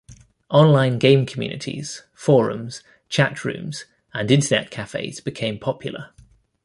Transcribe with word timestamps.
Online 0.49 0.97
game 0.97 1.27
communities, 1.27 2.01
forums, 2.15 2.81
chat 3.07 3.45
rooms 3.45 3.85
and 4.15 4.31
Internet 4.31 4.71
cafes 4.71 5.21
became 5.21 5.59
popular. 5.59 6.09